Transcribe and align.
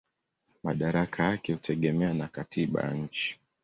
Madaraka 0.63 1.23
yake 1.23 1.53
hutegemea 1.53 2.13
na 2.13 2.27
katiba 2.27 2.81
ya 2.81 2.91
nchi. 2.93 3.39